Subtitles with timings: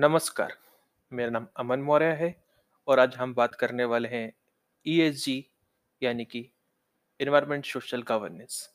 [0.00, 0.52] नमस्कार,
[1.12, 2.44] मेरा नाम अमन मौर्य है
[2.86, 4.32] और आज हम बात करने वाले हैं
[4.86, 5.46] ईएसजी
[6.02, 6.50] यानी कि
[7.20, 8.70] एनवायरनमेंट सोशल गवर्नेंस।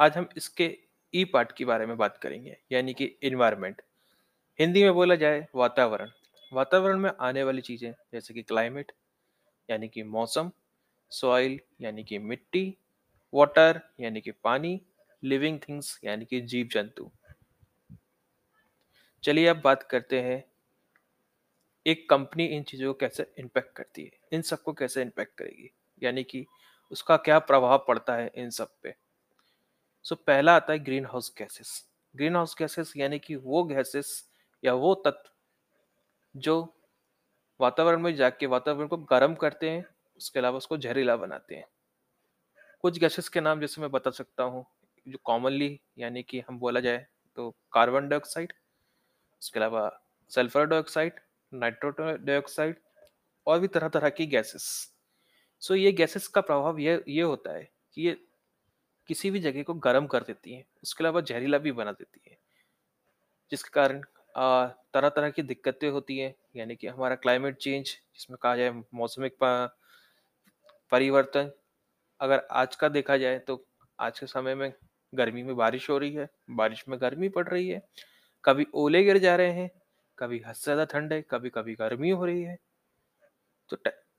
[0.00, 0.78] आज हम इसके
[1.14, 3.82] ई पार्ट के बारे में बात करेंगे यानी कि एनवायरनमेंट।
[4.58, 6.10] हिंदी में बोला जाए वातावरण।
[6.52, 8.92] वातावरण में आने वाली चीज़ें जैसे कि क्लाइमेट
[9.70, 10.50] यानी कि मौसम,
[11.10, 12.76] सॉइल यानी कि मिट्टी,
[13.34, 14.80] वाटर यानी कि पानी,
[15.22, 17.10] लिविंग थिंग्स यानी कि जीव-जंतु।
[19.24, 20.44] चलिए अब बात करते हैं
[21.86, 25.70] एक कंपनी इन चीज़ों को कैसे इम्पैक्ट करती है इन सबको कैसे इम्पैक्ट करेगी
[26.02, 26.46] यानी कि
[26.90, 28.94] उसका क्या प्रभाव पड़ता है इन सब पे।
[30.04, 34.30] सो so, पहला आता है greenhouse gases greenhouse gases यानी कि वो गैसेस
[34.64, 35.30] या वो तत्व
[36.34, 36.74] जो
[37.60, 39.84] वातावरण में जाके वातावरण को गर्म करते हैं
[40.16, 41.66] उसके अलावा उसको जहरीला बनाते हैं।
[42.84, 44.64] कुछ गैसेस के नाम जैसे मैं बता सकता हूँ
[45.06, 48.52] जो कॉमनली यानी कि हम बोला जाए तो कार्बन डाइऑक्साइड
[49.44, 49.88] इसके अलावा
[50.30, 51.20] सल्फ़र डाइऑक्साइड
[51.52, 52.76] नाइट्रो डाइऑक्साइड
[53.46, 54.66] और भी तरह तरह की गैसेस।
[55.62, 58.16] सो ये गैसेस का प्रभाव ये ये होता है कि ये
[59.08, 62.36] किसी भी जगह को गर्म कर देती हैं, उसके अलावा जहरीला भी बना देती है।
[63.52, 64.00] जिसके कारण
[64.94, 69.36] तरह तरह की दिक्कतें होती हैं, यानी कि हमारा क्लाइमेट चेंज जिसमें कहा जाए मौसमिक
[70.92, 71.50] परिवर्तन,
[72.20, 73.64] अगर आज का देखा जाए तो
[73.98, 74.72] आज के समय में
[75.12, 77.82] गर्मी में बारिश हो रही है, बारिश में गर्मी पड़ रही है
[78.44, 79.70] कभी ओले गिर जा रहे हैं,
[80.18, 82.58] कभी हद से ज़्यादा ठंड है, कभी कभी गर्मी हो रही है।
[83.70, 83.76] तो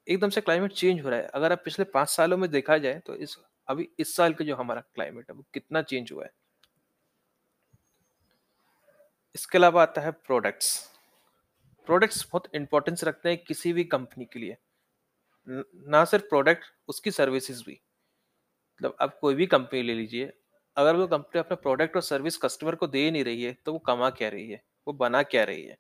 [0.08, 3.00] एकदम से क्लाइमेट चेंज हो रहा है। अगर आप पिछले पाँच सालों में देखा जाए
[3.06, 3.36] तो इस,
[3.68, 6.32] अभी इस साल का जो हमारा क्लाइमेट है, वो कितना चेंज हुआ है।
[9.36, 10.78] इसके अलावा आता है प्रोडक्ट्स
[11.88, 14.56] प्रोडक्ट्स बहुत इंपॉर्टेंस रखते हैं किसी भी कंपनी के लिए।
[15.48, 20.32] ना सिर्फ़ प्रोडक्ट उसकी सर्विसेज़ भी। मतलब आप कोई भी कंपनी ले लीजिए
[20.78, 23.80] अगर वो कंपनी अपना प्रोडक्ट और सर्विस कस्टमर को दे नहीं रही है तो वो
[23.82, 24.62] कमा क्या रही है?
[24.88, 25.78] वो बना क्या रही है?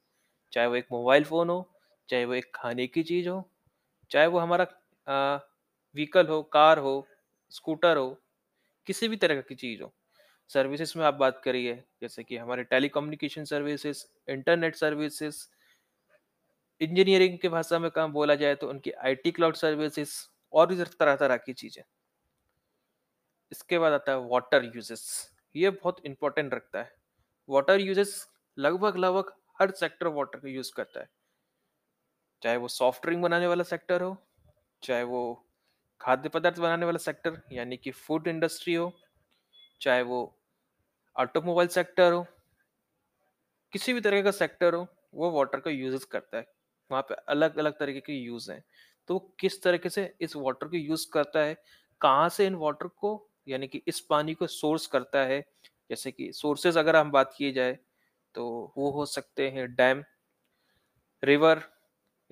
[0.53, 1.71] चाहे वो एक मोबाइल फ़ोन हो,
[2.09, 3.43] चाहे वो एक खाने की चीज़ हो,
[4.11, 4.67] चाहे वो हमारा
[5.95, 6.95] व्हीकल हो कार हो
[7.51, 8.09] स्कूटर हो,
[8.87, 9.93] किसी भी तरह की चीज़ हो।
[10.49, 15.45] सर्विसेज़ में आप बात करिए, जैसे कि हमारे telecommunication services internet services
[16.81, 20.13] engineering की भाषा में काम बोला जाए तो उनकी आईटी क्लाउड सर्विसेज़
[20.53, 21.83] और भी तरह तरह की चीज़ें।
[23.51, 25.03] इसके बाद आता है वाटर यूजेस
[25.55, 26.91] ये बहुत इंपॉर्टेंट रखता है।
[27.49, 31.09] वाटर यूजेस लगभग लगभग हर सेक्टर वाटर का यूज़ करता है।
[32.41, 34.17] चाहे वो सॉफ्ट ड्रिंक बनाने वाला सेक्टर हो,
[34.83, 35.21] चाहे वो
[36.01, 38.91] खाद्य पदार्थ बनाने वाला सेक्टर यानी कि फ़ूड इंडस्ट्री हो,
[39.81, 40.19] चाहे वो
[41.15, 42.25] ऑटोमोबाइल सेक्टर हो,
[43.73, 46.45] किसी भी तरह का सेक्टर हो, वो वाटर का यूजेस करता है।
[46.91, 48.63] वहाँ पे अलग अलग तरीके के यूज़ हैं।
[49.07, 51.55] तो किस तरीके से इस वाटर को यूज़ करता है?
[52.01, 55.43] कहाँ से इन वाटर को यानी कि इस पानी को सोर्स करता है।
[55.89, 57.77] जैसे कि सोर्सेज अगर हम बात की जाए
[58.35, 60.03] तो वो हो सकते हैं डैम,
[61.23, 61.61] रिवर,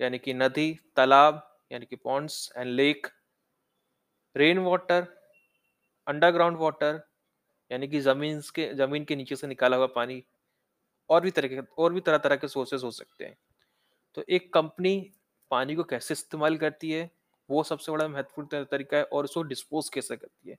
[0.00, 1.42] यानी कि नदी, तालाब,
[1.72, 3.06] यानी कि ponds and lake
[4.36, 5.06] rain water
[6.06, 7.00] underground water
[7.70, 10.22] यानी कि ज़मीन के ज़मीन के नीचे से निकाला हुआ पानी,
[11.10, 13.36] और भी तरह के, और भी तरह तरह के सोर्सेज हो सकते हैं।
[14.16, 14.98] तो एक कंपनी
[15.50, 17.10] पानी को कैसे इस्तेमाल करती है,
[17.48, 20.58] वो सबसे बड़ा महत्वपूर्ण तरीका है और उसको डिस्पोज कैसे करती है।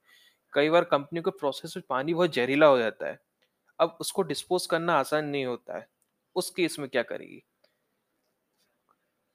[0.56, 3.20] कई बार कंपनी के प्रोसेस में पानी बहुत जहरीला हो जाता है।
[3.80, 5.88] अब उसको डिस्पोज करना आसान नहीं होता है।
[6.36, 7.44] उस केस में क्या करेगी?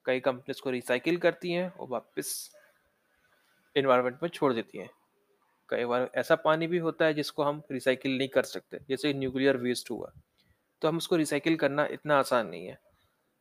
[0.04, 2.50] कई कंपनी उसको रिसाइकिल करती हैं और वापस
[3.76, 4.91] इन्वायरमेंट में छोड़ देती हैं।
[5.69, 9.56] कई बार ऐसा पानी भी होता है जिसको हम रिसाइकिल नहीं कर सकते, जैसे न्यूक्लियर
[9.56, 10.12] वेस्ट हुआ।
[10.82, 12.78] तो हम उसको रिसाइकिल करना इतना आसान नहीं है।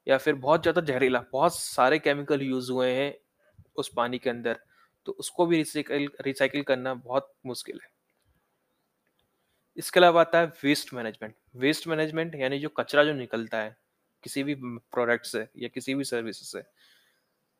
[0.07, 3.13] या फिर बहुत ज़्यादा जहरीला, बहुत सारे केमिकल यूज़ हुए हैं
[3.75, 4.59] उस पानी के अंदर।
[5.06, 7.90] तो उसको भी रिसाइकिल रिसाइकिल करना बहुत मुश्किल है।
[9.78, 13.76] इसके अलावा आता है वेस्ट मैनेजमेंट वेस्ट मैनेजमेंट यानी जो कचरा जो निकलता है,
[14.24, 16.64] किसी भी प्रोडक्ट से या किसी भी सर्विस से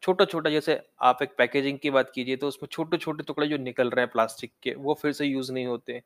[0.04, 3.58] छोटा छोटा जैसे आप एक पैकेजिंग की बात कीजिए तो उसमें छोटे छोटे टुकड़े जो
[3.58, 6.02] निकल रहे हैं प्लास्टिक के, वो फिर से यूज़ नहीं होते।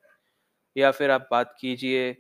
[0.76, 2.16] या फिर आप बात कीजिए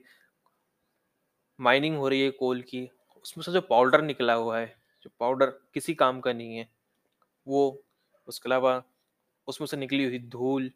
[1.59, 2.87] माइनिंग हो रही है कोल की,
[3.25, 6.67] उसमें से जो पाउडर निकला हुआ है, जो पाउडर किसी काम का नहीं है,
[7.47, 7.83] वो
[8.27, 8.81] उसके अलावा
[9.47, 10.71] उसमें से निकली हुई धूल,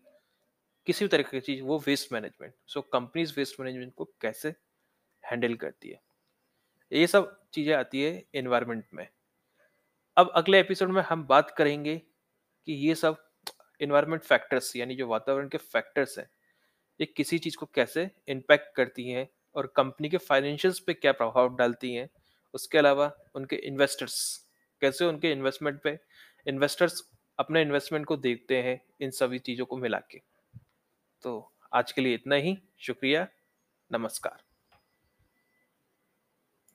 [0.88, 4.50] किसी भी तरह की चीज़, वो waste management so companies waste management को कैसे
[5.24, 6.02] हैंडल करती है?
[6.92, 9.08] ये सब चीज़ें आती है इन्वायरमेंट में।
[10.18, 13.24] अब अगले एपिसोड में हम बात करेंगे कि ये सब
[13.82, 16.30] इन्वायरमेंट फैक्टर्स यानी जो वातावरण के फैक्टर्स हैं,
[17.00, 21.56] ये किसी चीज़ को कैसे इम्पैक्ट करती हैं और कंपनी के फाइनेंशियल्स पे क्या प्रभाव
[21.56, 22.10] डालती हैं,
[22.54, 24.16] उसके अलावा उनके इन्वेस्टर्स
[24.82, 25.98] कैसे उनके इन्वेस्टमेंट पे
[26.48, 27.02] इन्वेस्टर्स
[27.40, 30.22] अपने इन्वेस्टमेंट को देखते हैं इन सभी चीज़ों को मिला के।
[31.22, 33.28] तो आज के लिए इतना ही। शुक्रिया।
[33.92, 34.47] नमस्कार।